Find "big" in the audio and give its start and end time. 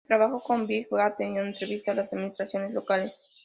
0.65-0.89